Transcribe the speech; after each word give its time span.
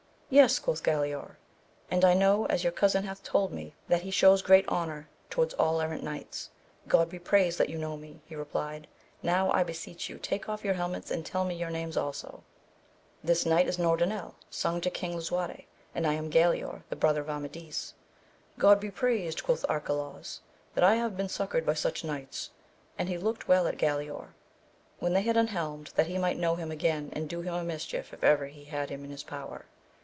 Yes, 0.33 0.59
quoth 0.59 0.81
Galaor, 0.81 1.35
and 1.89 2.05
I 2.05 2.13
know, 2.13 2.45
as 2.45 2.63
your 2.63 2.71
cousin 2.71 3.03
hath 3.03 3.21
told 3.21 3.51
me, 3.51 3.73
that 3.89 4.03
he 4.03 4.11
shews 4.11 4.41
great 4.41 4.65
honour 4.69 5.09
to 5.31 5.39
wards 5.41 5.53
all 5.55 5.81
errant 5.81 6.03
knights. 6.03 6.51
God 6.87 7.09
be 7.09 7.19
praised 7.19 7.57
that 7.57 7.67
you 7.67 7.77
know 7.77 7.97
me! 7.97 8.21
he 8.27 8.35
replied, 8.37 8.87
now 9.21 9.51
I 9.51 9.63
beseech 9.65 10.07
you 10.09 10.17
take 10.17 10.47
off 10.47 10.63
your 10.63 10.75
helmets 10.75 11.11
and 11.11 11.25
tell 11.25 11.43
me 11.43 11.55
your 11.55 11.69
names 11.69 11.97
also. 11.97 12.43
This 13.21 13.45
knight 13.45 13.67
is 13.67 13.77
Norandel, 13.77 14.35
son 14.49 14.79
to 14.79 14.89
King 14.89 15.17
Lisuarte, 15.17 15.65
and 15.93 16.07
I 16.07 16.13
am 16.13 16.31
Galaor 16.31 16.83
the 16.89 16.95
brother 16.95 17.19
of 17.19 17.29
Amadis. 17.29 17.93
God 18.57 18.79
be 18.79 18.89
praised, 18.89 19.43
quoth 19.43 19.65
Arcalaus, 19.67 20.39
that 20.75 20.83
I 20.85 20.95
have 20.95 21.17
been 21.17 21.27
succoured 21.27 21.65
by 21.65 21.73
such 21.73 22.05
knights! 22.05 22.51
and 22.97 23.09
he 23.09 23.17
looked 23.17 23.49
well 23.49 23.67
at 23.67 23.75
Galaor, 23.77 24.27
when 24.99 25.11
they 25.11 25.23
had 25.23 25.35
un 25.35 25.47
helmed, 25.47 25.87
that 25.95 26.07
he 26.07 26.17
might 26.17 26.39
know 26.39 26.55
him 26.55 26.71
again 26.71 27.09
and 27.11 27.27
do 27.27 27.41
him 27.41 27.53
a 27.53 27.65
mischief 27.65 28.13
if 28.13 28.23
ever 28.23 28.47
he 28.47 28.63
had 28.63 28.89
him 28.89 29.03
in 29.03 29.11
his 29.11 29.23
power. 29.23 29.65